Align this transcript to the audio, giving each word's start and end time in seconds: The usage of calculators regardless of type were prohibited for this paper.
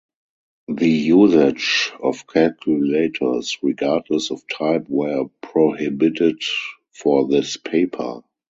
The 0.67 0.89
usage 0.89 1.91
of 2.01 2.25
calculators 2.25 3.59
regardless 3.61 4.31
of 4.31 4.41
type 4.47 4.85
were 4.89 5.25
prohibited 5.43 6.41
for 6.91 7.27
this 7.27 7.55
paper. 7.57 8.23